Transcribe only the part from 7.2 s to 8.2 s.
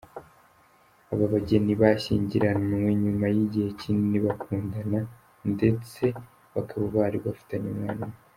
bafitanye umwana umwe.